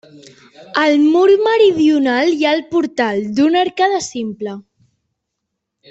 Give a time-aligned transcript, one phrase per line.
[0.83, 4.57] Al mur meridional hi ha el portal, d'una arcada simple.